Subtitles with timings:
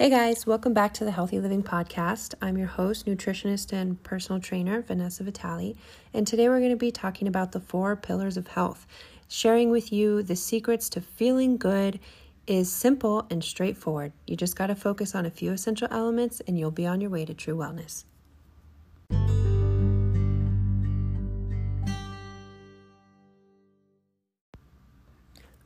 [0.00, 2.32] Hey guys, welcome back to the Healthy Living Podcast.
[2.40, 5.76] I'm your host, nutritionist, and personal trainer, Vanessa Vitale.
[6.14, 8.86] And today we're going to be talking about the four pillars of health,
[9.28, 12.00] sharing with you the secrets to feeling good
[12.46, 14.14] is simple and straightforward.
[14.26, 17.10] You just got to focus on a few essential elements and you'll be on your
[17.10, 18.04] way to true wellness.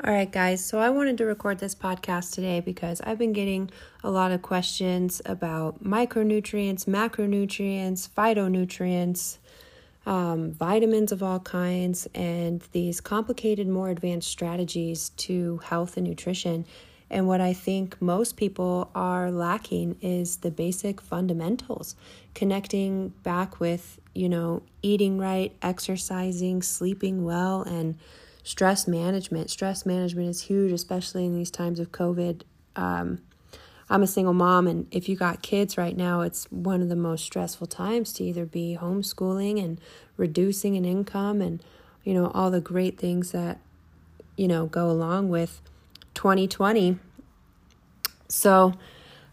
[0.06, 0.62] All right, guys.
[0.62, 3.70] So I wanted to record this podcast today because I've been getting
[4.02, 9.38] a lot of questions about micronutrients, macronutrients, phytonutrients,
[10.04, 16.66] um, vitamins of all kinds, and these complicated, more advanced strategies to health and nutrition.
[17.08, 21.96] And what I think most people are lacking is the basic fundamentals,
[22.34, 27.96] connecting back with, you know, eating right, exercising, sleeping well, and
[28.44, 29.50] stress management.
[29.50, 32.42] Stress management is huge, especially in these times of COVID.
[32.76, 33.22] Um,
[33.90, 36.96] I'm a single mom, and if you got kids right now, it's one of the
[36.96, 39.80] most stressful times to either be homeschooling and
[40.16, 41.62] reducing an income and,
[42.04, 43.60] you know, all the great things that,
[44.36, 45.60] you know, go along with
[46.14, 46.98] 2020.
[48.28, 48.74] So,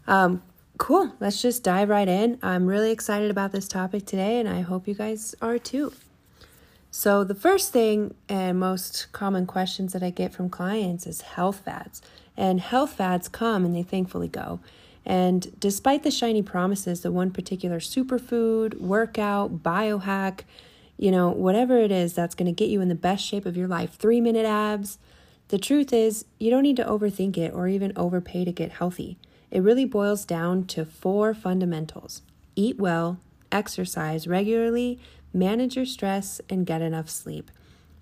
[0.07, 0.41] um,
[0.77, 1.13] cool.
[1.19, 2.37] Let's just dive right in.
[2.41, 5.93] I'm really excited about this topic today, and I hope you guys are too.
[6.93, 11.61] So, the first thing and most common questions that I get from clients is health
[11.63, 12.01] fads.
[12.35, 14.59] And health fads come and they thankfully go.
[15.05, 20.41] And despite the shiny promises that one particular superfood, workout, biohack,
[20.97, 23.55] you know, whatever it is that's going to get you in the best shape of
[23.55, 24.97] your life, three minute abs,
[25.47, 29.17] the truth is you don't need to overthink it or even overpay to get healthy.
[29.49, 32.21] It really boils down to four fundamentals
[32.55, 33.17] eat well,
[33.49, 34.99] exercise regularly,
[35.33, 37.51] manage your stress, and get enough sleep.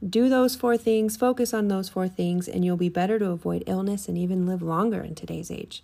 [0.08, 3.64] Do those four things, focus on those four things, and you'll be better to avoid
[3.68, 5.84] illness and even live longer in today's age.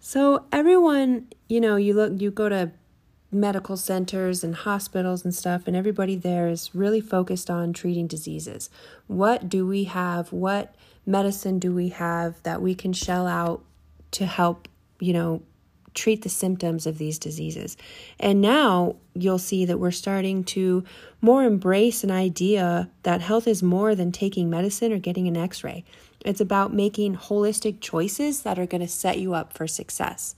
[0.00, 2.72] So, everyone, you know, you look, you go to
[3.30, 8.70] medical centers and hospitals and stuff, and everybody there is really focused on treating diseases.
[9.06, 10.32] What do we have?
[10.32, 10.74] What
[11.04, 13.62] medicine do we have that we can shell out
[14.12, 15.42] to help, you know,
[15.98, 17.76] treat the symptoms of these diseases.
[18.20, 20.84] And now you'll see that we're starting to
[21.20, 25.64] more embrace an idea that health is more than taking medicine or getting an x
[25.64, 25.84] ray.
[26.24, 30.34] It's about making holistic choices that are going to set you up for success.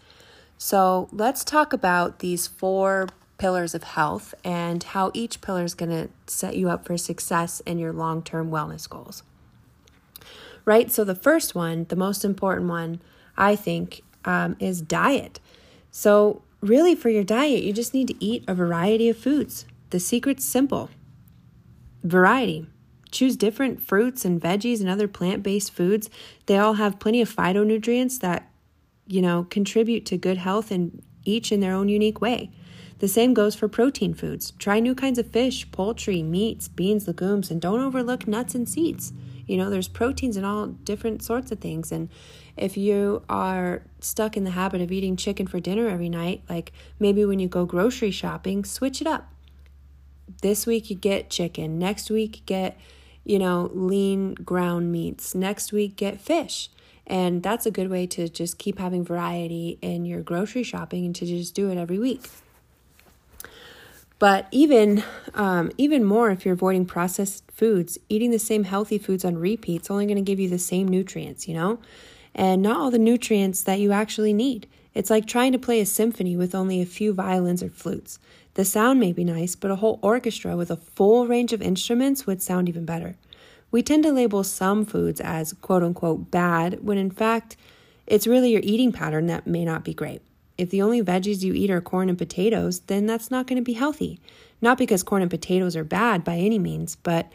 [0.59, 5.91] So let's talk about these four pillars of health and how each pillar is going
[5.91, 9.23] to set you up for success in your long term wellness goals.
[10.67, 10.93] Right?
[10.93, 13.01] So, the first one, the most important one,
[13.37, 15.41] I think, um, is diet.
[15.91, 19.67] So, really, for your diet, you just need to eat a variety of foods.
[19.91, 20.91] The secret's simple
[22.03, 22.67] variety.
[23.11, 26.09] Choose different fruits and veggies and other plant based foods.
[26.47, 28.51] They all have plenty of phytonutrients that,
[29.07, 32.51] you know, contribute to good health and each in their own unique way.
[33.01, 34.53] The same goes for protein foods.
[34.53, 39.13] Try new kinds of fish, poultry, meats, beans, legumes, and don't overlook nuts and seeds.
[39.51, 41.91] You know, there's proteins in all different sorts of things.
[41.91, 42.09] And
[42.57, 46.71] if you are stuck in the habit of eating chicken for dinner every night, like
[47.01, 49.29] maybe when you go grocery shopping, switch it up.
[50.41, 52.79] This week you get chicken, next week get,
[53.25, 56.71] you know, lean ground meats, next week get fish.
[57.05, 61.15] And that's a good way to just keep having variety in your grocery shopping and
[61.17, 62.29] to just do it every week.
[64.21, 65.03] But even
[65.35, 69.83] um, even more, if you're avoiding processed foods, eating the same healthy foods on repeat
[69.83, 71.81] is only going to give you the same nutrients, you know,
[72.35, 74.69] and not all the nutrients that you actually need.
[74.93, 78.19] It's like trying to play a symphony with only a few violins or flutes.
[78.55, 82.27] The sound may be nice, but a whole orchestra with a full range of instruments
[82.27, 83.17] would sound even better.
[83.71, 87.57] We tend to label some foods as quote unquote bad when in fact
[88.07, 90.21] it's really your eating pattern that may not be great.
[90.61, 93.65] If the only veggies you eat are corn and potatoes, then that's not going to
[93.65, 94.21] be healthy.
[94.61, 97.33] Not because corn and potatoes are bad by any means, but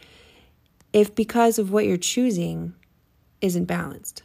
[0.92, 2.72] if because of what you're choosing
[3.40, 4.22] isn't balanced.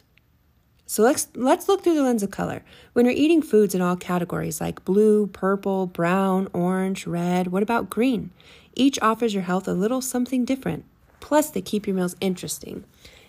[0.86, 2.62] So let's let's look through the lens of color.
[2.92, 7.90] When you're eating foods in all categories like blue, purple, brown, orange, red, what about
[7.90, 8.30] green?
[8.76, 10.84] Each offers your health a little something different.
[11.18, 12.84] Plus they keep your meals interesting.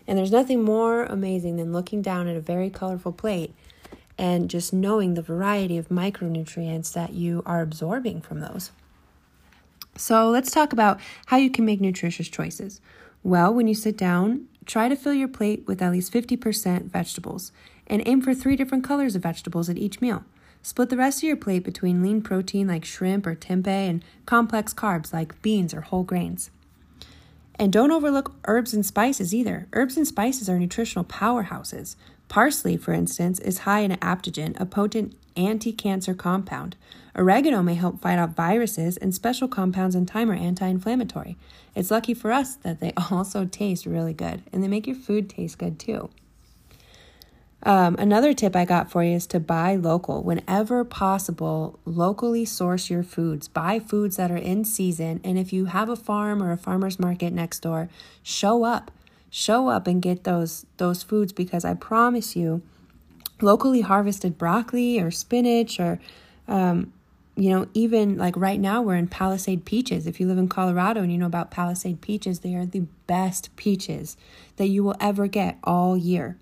[0.06, 3.56] And there's nothing more amazing than looking down at a very colorful plate
[4.18, 8.72] and just knowing the variety of micronutrients that you are absorbing from those.
[9.96, 12.82] So, let's talk about how you can make nutritious choices.
[13.22, 17.52] Well, when you sit down, try to fill your plate with at least 50% vegetables
[17.88, 20.24] and aim for three different colors of vegetables at each meal.
[20.62, 24.74] Split the rest of your plate between lean protein like shrimp or tempeh and complex
[24.74, 26.50] carbs like beans or whole grains.
[27.56, 29.68] And don't overlook herbs and spices either.
[29.74, 31.96] Herbs and spices are nutritional powerhouses.
[32.34, 36.76] Parsley, for instance, is high in apigenin, a potent anti cancer compound.
[37.16, 41.38] Oregano may help fight off viruses, and special compounds in thyme are anti inflammatory.
[41.76, 45.30] It's lucky for us that they also taste really good, and they make your food
[45.30, 46.10] taste good too.
[47.62, 50.24] Um, another tip I got for you is to buy local.
[50.24, 53.48] Whenever possible, locally source your foods.
[53.48, 55.22] Buy foods that are in season.
[55.24, 57.90] And if you have a farm or a farmer's market next door,
[58.24, 58.90] show up.
[59.36, 62.62] Show up and get those those foods because I promise you,
[63.42, 66.00] locally harvested broccoli or spinach or
[66.48, 66.94] um,
[67.36, 70.06] you know, even like right now, we're in Palisade peaches.
[70.06, 73.56] If you live in Colorado and you know about Palisade peaches, they are the best
[73.56, 74.18] peaches
[74.58, 76.38] that you will ever get all year.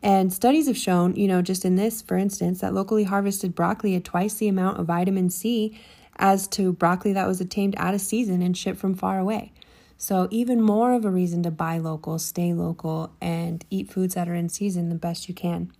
[0.00, 3.94] And studies have shown, you know, just in this, for instance, that locally harvested broccoli
[3.94, 5.80] had twice the amount of vitamin C
[6.16, 9.52] as to broccoli that was obtained out of season and shipped from far away.
[9.96, 14.28] So, even more of a reason to buy local, stay local, and eat foods that
[14.28, 15.72] are in season the best you can.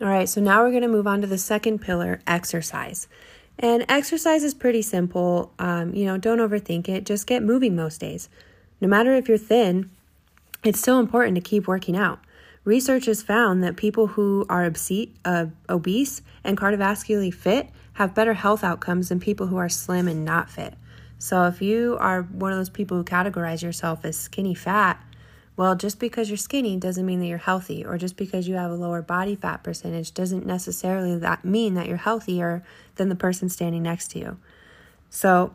[0.00, 3.08] All right, so now we're going to move on to the second pillar exercise.
[3.58, 5.52] And exercise is pretty simple.
[5.58, 8.28] Um, you know, don't overthink it, just get moving most days.
[8.80, 9.90] No matter if you're thin
[10.66, 12.18] it's still important to keep working out.
[12.64, 18.34] Research has found that people who are obese, uh, obese and cardiovascularly fit have better
[18.34, 20.74] health outcomes than people who are slim and not fit.
[21.18, 25.02] So, if you are one of those people who categorize yourself as skinny fat,
[25.56, 28.70] well, just because you're skinny doesn't mean that you're healthy, or just because you have
[28.70, 32.62] a lower body fat percentage doesn't necessarily that mean that you're healthier
[32.96, 34.38] than the person standing next to you.
[35.08, 35.54] So,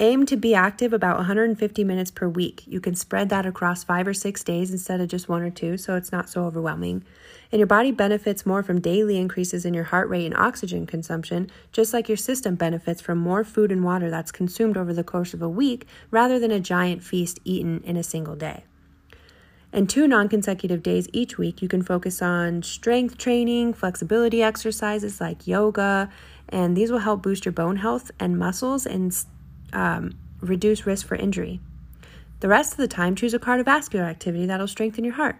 [0.00, 2.62] Aim to be active about 150 minutes per week.
[2.68, 5.76] You can spread that across five or six days instead of just one or two,
[5.76, 7.02] so it's not so overwhelming.
[7.50, 11.50] And your body benefits more from daily increases in your heart rate and oxygen consumption,
[11.72, 15.32] just like your system benefits from more food and water that's consumed over the course
[15.32, 18.64] of a week rather than a giant feast eaten in a single day.
[19.72, 25.20] And two non consecutive days each week, you can focus on strength training, flexibility exercises
[25.20, 26.10] like yoga,
[26.48, 29.14] and these will help boost your bone health and muscles and
[29.72, 31.60] um, reduce risk for injury.
[32.40, 35.36] The rest of the time, choose a cardiovascular activity that'll strengthen your heart.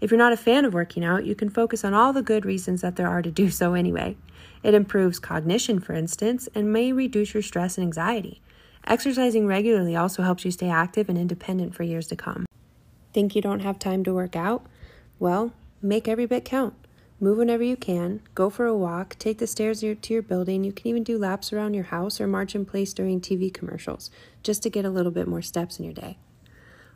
[0.00, 2.44] If you're not a fan of working out, you can focus on all the good
[2.44, 4.16] reasons that there are to do so anyway.
[4.62, 8.40] It improves cognition, for instance, and may reduce your stress and anxiety.
[8.86, 12.46] Exercising regularly also helps you stay active and independent for years to come.
[13.12, 14.64] Think you don't have time to work out?
[15.18, 15.52] Well,
[15.82, 16.74] make every bit count.
[17.20, 20.62] Move whenever you can, go for a walk, take the stairs to your building.
[20.62, 24.08] You can even do laps around your house or march in place during TV commercials
[24.44, 26.18] just to get a little bit more steps in your day.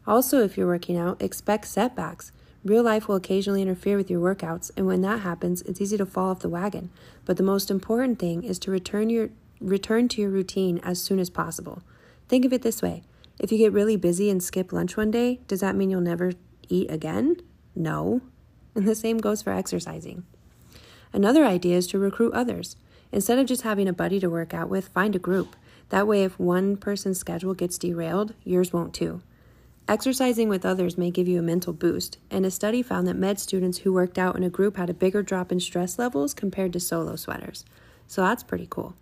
[0.06, 2.30] Also, if you're working out, expect setbacks.
[2.64, 6.06] Real life will occasionally interfere with your workouts, and when that happens, it's easy to
[6.06, 6.90] fall off the wagon.
[7.24, 9.30] But the most important thing is to return your
[9.60, 11.82] return to your routine as soon as possible.
[12.28, 13.02] Think of it this way.
[13.38, 16.32] If you get really busy and skip lunch one day, does that mean you'll never
[16.68, 17.36] eat again?
[17.74, 18.22] No.
[18.74, 20.24] And the same goes for exercising.
[21.12, 22.76] Another idea is to recruit others.
[23.12, 25.54] Instead of just having a buddy to work out with, find a group.
[25.90, 29.20] That way, if one person's schedule gets derailed, yours won't too.
[29.88, 33.40] Exercising with others may give you a mental boost, and a study found that med
[33.40, 36.72] students who worked out in a group had a bigger drop in stress levels compared
[36.72, 37.64] to solo sweaters.
[38.06, 38.94] So that's pretty cool.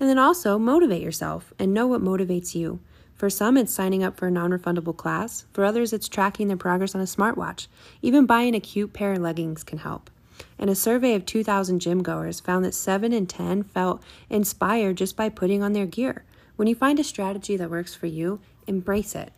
[0.00, 2.80] And then also motivate yourself and know what motivates you.
[3.14, 5.44] For some, it's signing up for a non refundable class.
[5.52, 7.68] For others, it's tracking their progress on a smartwatch.
[8.02, 10.10] Even buying a cute pair of leggings can help.
[10.58, 15.16] And a survey of 2,000 gym goers found that 7 in 10 felt inspired just
[15.16, 16.24] by putting on their gear.
[16.56, 19.32] When you find a strategy that works for you, embrace it.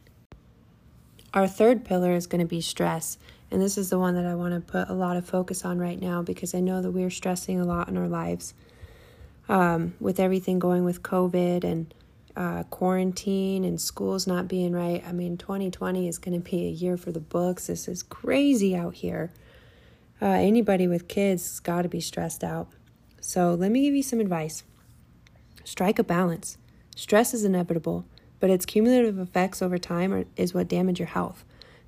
[1.35, 3.19] Our third pillar is going to be stress.
[3.51, 5.79] And this is the one that I want to put a lot of focus on
[5.79, 8.55] right now because I know that we're stressing a lot in our lives.
[9.49, 11.93] Um, with everything going with COVID and
[12.37, 15.03] uh, quarantine and schools not being right.
[15.07, 17.67] I mean, 2020 is going to be a year for the books.
[17.67, 19.31] This is crazy out here.
[20.21, 22.69] Uh, anybody with kids has got to be stressed out.
[23.21, 24.65] So, let me give you some advice
[25.65, 26.59] strike a balance.
[26.97, 28.05] Stress is inevitable,
[28.43, 31.45] but its cumulative effects over time are, is what damage your health.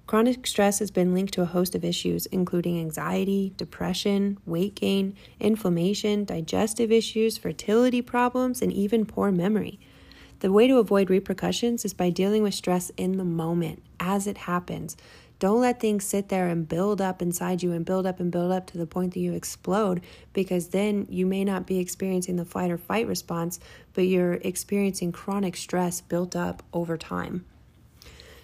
[0.06, 5.16] Chronic stress has been linked to a host of issues, including anxiety, depression, weight gain,
[5.40, 9.80] inflammation, digestive issues, fertility problems, and even poor memory.
[10.38, 14.38] The way to avoid repercussions is by dealing with stress in the moment as it
[14.38, 14.96] happens.
[15.44, 18.50] Don't let things sit there and build up inside you and build up and build
[18.50, 20.00] up to the point that you explode
[20.32, 23.60] because then you may not be experiencing the flight or fight response,
[23.92, 27.44] but you're experiencing chronic stress built up over time.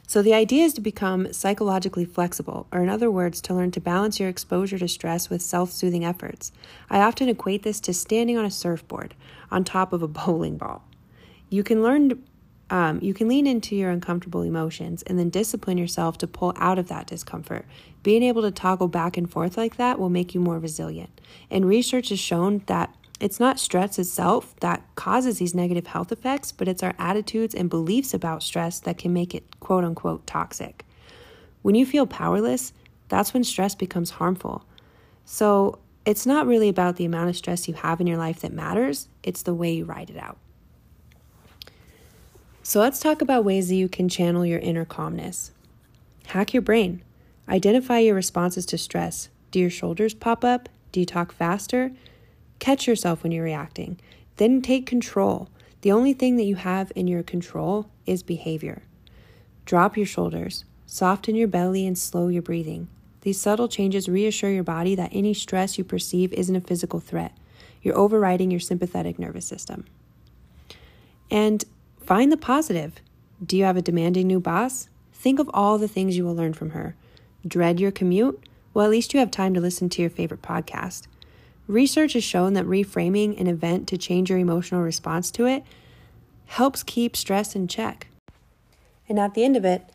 [0.07, 3.81] So, the idea is to become psychologically flexible, or in other words, to learn to
[3.81, 6.53] balance your exposure to stress with self soothing efforts.
[6.91, 9.15] I often equate this to standing on a surfboard
[9.51, 10.85] on top of a bowling ball.
[11.49, 12.23] You can learn
[12.71, 16.79] um, you can lean into your uncomfortable emotions and then discipline yourself to pull out
[16.79, 17.67] of that discomfort.
[18.03, 21.21] Being able to toggle back and forth like that will make you more resilient.
[21.51, 26.53] And research has shown that it's not stress itself that causes these negative health effects,
[26.53, 30.87] but it's our attitudes and beliefs about stress that can make it quote unquote toxic.
[31.63, 32.73] When you feel powerless,
[33.09, 34.65] that's when stress becomes harmful.
[35.27, 38.53] So it's not really about the amount of stress you have in your life that
[38.53, 40.39] matters, it's the way you ride it out.
[42.71, 45.51] So let's talk about ways that you can channel your inner calmness.
[46.27, 47.03] Hack your brain.
[47.49, 49.29] Identify your responses to stress.
[49.51, 50.69] Do your shoulders pop up?
[50.93, 51.91] Do you talk faster?
[52.61, 53.99] Catch yourself when you're reacting.
[54.37, 55.49] Then take control.
[55.81, 58.85] The only thing that you have in your control is behavior.
[59.65, 62.87] Drop your shoulders, soften your belly, and slow your breathing.
[63.23, 67.37] These subtle changes reassure your body that any stress you perceive isn't a physical threat.
[67.83, 69.87] You're overriding your sympathetic nervous system.
[71.33, 71.65] And
[72.01, 72.95] find the positive.
[73.45, 74.89] Do you have a demanding new boss?
[75.13, 76.95] Think of all the things you will learn from her.
[77.47, 78.43] Dread your commute?
[78.73, 81.07] Well, at least you have time to listen to your favorite podcast.
[81.67, 85.65] Research has shown that reframing an event to change your emotional response to it
[86.47, 88.09] helps keep stress in check.
[89.09, 89.89] And at the end of it,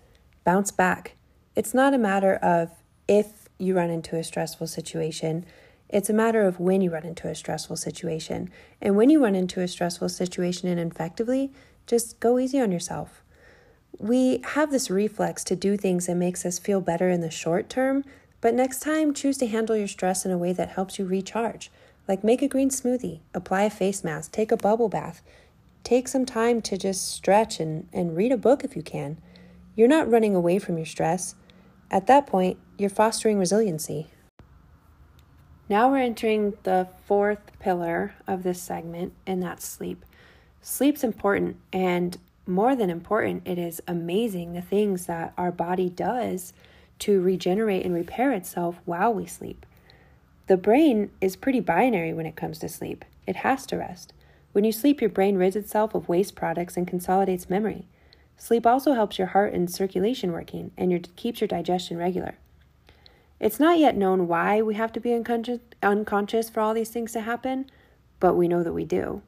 [0.45, 1.15] bounce back.
[1.55, 2.71] It's not a matter of
[3.07, 5.45] if you run into a stressful situation,
[5.89, 8.49] it's a matter of when you run into a stressful situation.
[8.81, 11.51] And when you run into a stressful situation and effectively,
[11.87, 13.21] just go easy on yourself.
[13.97, 17.69] We have this reflex to do things that makes us feel better in the short
[17.69, 18.03] term
[18.45, 21.71] but next time, choose to handle your stress in a way that helps you recharge.
[22.07, 25.23] Like make a green smoothie, apply a face mask, take a bubble bath,
[25.83, 29.17] take some time to just stretch and, and read a book if you can.
[29.75, 31.33] You're not running away from your stress.
[31.89, 34.11] At that point, you're fostering resiliency.
[35.67, 40.05] Now we're entering the fourth pillar of this segment, and that's sleep.
[40.67, 42.17] Sleep's important, and
[42.47, 46.53] more than important, it is amazing the things that our body does
[46.97, 49.63] to regenerate and repair itself while we sleep.
[50.47, 53.05] The brain is pretty binary when it comes to sleep.
[53.27, 54.11] It has to rest.
[54.53, 57.85] When you sleep, your brain rids itself of waste products and consolidates memory.
[58.35, 62.39] Sleep also helps your heart and circulation working and your, keeps your digestion regular.
[63.39, 67.11] It's not yet known why we have to be unconscious, unconscious for all these things
[67.11, 67.69] to happen,
[68.19, 69.21] but we know that we do.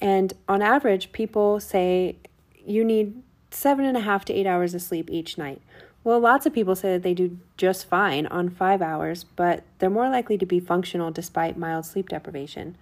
[0.00, 2.16] And on average, people say
[2.64, 5.62] you need seven and a half to eight hours of sleep each night,
[6.06, 9.90] well, lots of people say that they do just fine on five hours, but they're
[9.90, 12.76] more likely to be functional despite mild sleep deprivation.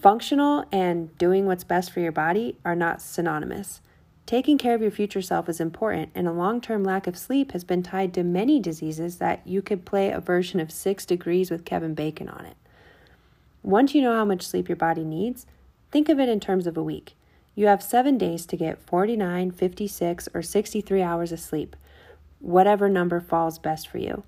[0.00, 3.80] Functional and doing what's best for your body are not synonymous.
[4.26, 7.50] Taking care of your future self is important, and a long term lack of sleep
[7.50, 11.50] has been tied to many diseases that you could play a version of Six Degrees
[11.50, 12.56] with Kevin Bacon on it.
[13.64, 15.46] Once you know how much sleep your body needs,
[15.90, 17.14] think of it in terms of a week.
[17.54, 21.76] You have seven days to get 49, 56, or 63 hours of sleep
[22.40, 24.24] whatever number falls best for you.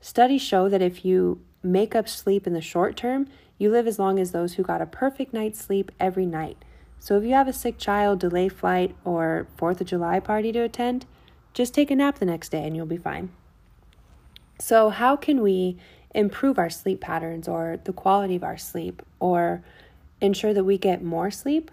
[0.00, 3.98] Studies show that if you make up sleep in the short term, you live as
[3.98, 6.58] long as those who got a perfect night's sleep every night.
[6.98, 10.60] So if you have a sick child, delay flight, or 4th of July party to
[10.60, 11.06] attend,
[11.52, 13.30] just take a nap the next day and you'll be fine.
[14.60, 15.76] So, how can we
[16.14, 19.62] improve our sleep patterns or the quality of our sleep or
[20.24, 21.70] ensure that we get more sleep?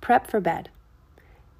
[0.00, 0.68] Prep for bed.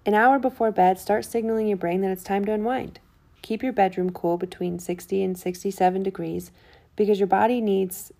[0.04, 3.00] An hour before bed, start signaling your brain that it's time to unwind.
[3.42, 6.50] Keep your bedroom cool between 60 and 67 degrees
[6.96, 8.12] because your body needs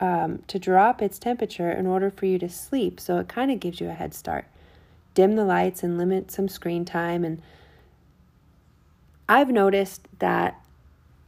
[0.00, 2.98] um, to drop its temperature in order for you to sleep.
[3.00, 4.46] So it kind of gives you a head start.
[5.14, 7.24] Dim the lights and limit some screen time.
[7.24, 7.42] And
[9.28, 10.60] I've noticed that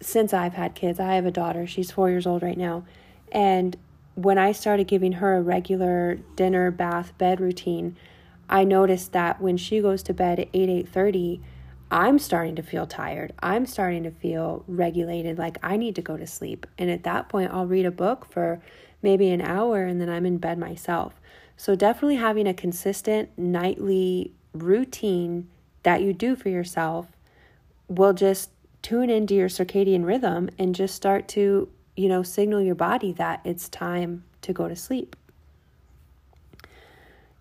[0.00, 2.84] since I've had kids, I have a daughter, she's four years old right now.
[3.30, 3.76] And
[4.14, 7.96] when I started giving her a regular dinner, bath, bed routine,
[8.48, 11.40] I noticed that when she goes to bed at 8, 8.30,
[11.90, 13.32] I'm starting to feel tired.
[13.40, 16.66] I'm starting to feel regulated, like I need to go to sleep.
[16.78, 18.62] And at that point, I'll read a book for
[19.02, 21.20] maybe an hour and then I'm in bed myself.
[21.56, 25.48] So, definitely having a consistent nightly routine
[25.82, 27.08] that you do for yourself
[27.88, 28.50] will just
[28.80, 33.40] tune into your circadian rhythm and just start to, you know, signal your body that
[33.44, 35.16] it's time to go to sleep.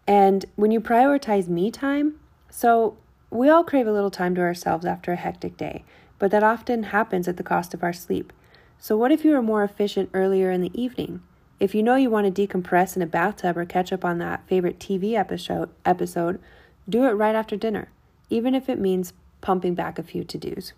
[0.07, 2.97] And when you prioritize me time, so
[3.29, 5.85] we all crave a little time to ourselves after a hectic day,
[6.19, 8.33] but that often happens at the cost of our sleep.
[8.77, 11.21] So, what if you were more efficient earlier in the evening?
[11.59, 14.47] If you know you want to decompress in a bathtub or catch up on that
[14.47, 16.41] favorite TV episode, episode,
[16.89, 17.89] do it right after dinner,
[18.31, 20.73] even if it means pumping back a few to dos.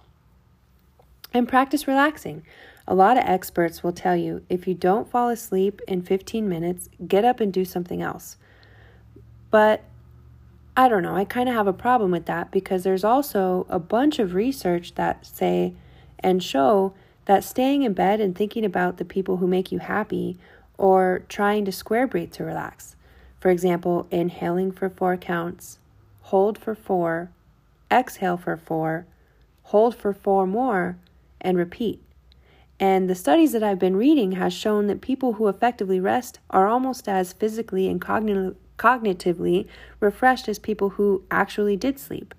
[1.34, 2.44] And practice relaxing.
[2.88, 6.90] A lot of experts will tell you if you don't fall asleep in 15 minutes,
[7.08, 8.38] get up and do something else.
[9.50, 9.84] But
[10.76, 13.80] I don't know, I kind of have a problem with that because there's also a
[13.80, 15.74] bunch of research that say
[16.20, 16.94] and show
[17.26, 20.38] that staying in bed and thinking about the people who make you happy
[20.78, 22.96] or trying to square breathe to relax.
[23.40, 25.78] For example, inhaling for four counts,
[26.22, 27.30] hold for four,
[27.92, 29.06] exhale for four,
[29.64, 30.98] hold for four more,
[31.40, 32.02] and repeat.
[32.84, 36.68] And the studies that I've been reading has shown that people who effectively rest are
[36.68, 39.70] almost as physically and cognitively cognitively
[40.02, 42.34] refreshed as people who actually did sleep.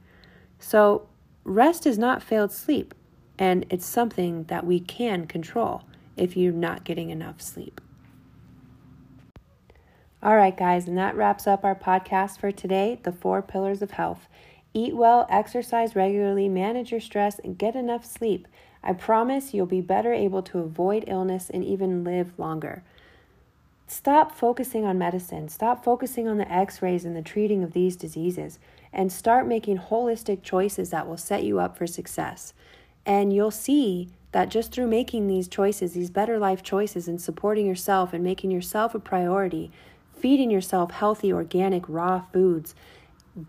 [0.58, 1.08] So,
[1.44, 2.92] rest is not failed sleep,
[3.38, 5.84] and it's something that we can control
[6.14, 7.80] if you're not getting enough sleep.
[10.22, 13.92] All right, guys, and that wraps up our podcast for today The Four Pillars of
[13.92, 14.28] Health.
[14.74, 18.46] Eat well, exercise regularly, manage your stress, and get enough sleep.
[18.84, 22.82] I promise you'll be better able to avoid illness and even live longer.
[23.86, 25.48] Stop focusing on medicine.
[25.48, 28.58] Stop focusing on the x rays and the treating of these diseases
[28.92, 32.52] and start making holistic choices that will set you up for success.
[33.06, 37.66] And you'll see that just through making these choices, these better life choices, and supporting
[37.66, 39.70] yourself and making yourself a priority,
[40.12, 42.74] feeding yourself healthy, organic, raw foods,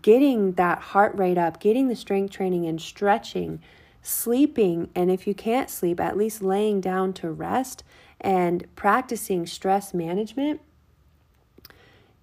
[0.02, 3.60] getting that heart rate up, getting the strength training and stretching,
[4.06, 7.82] sleeping, and if you can't sleep, at least laying down to rest
[8.20, 10.60] and practicing stress management,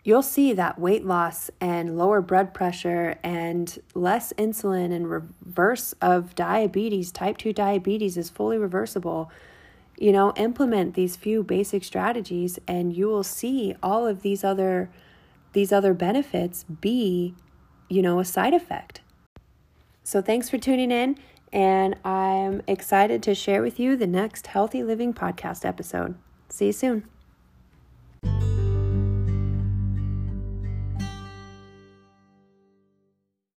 [0.03, 6.33] you'll see that weight loss and lower blood pressure and less insulin and reverse of
[6.35, 9.29] diabetes, type 2 diabetes, is fully reversible.
[9.97, 14.89] You know, implement these few basic strategies and you will see all of these other
[15.51, 17.35] these other benefits be,
[17.87, 19.01] you know, a side effect.
[20.03, 21.15] So thanks for tuning in
[21.53, 26.15] and I'm excited to share with you the next Healthy Living podcast episode.
[26.49, 27.12] See you soon.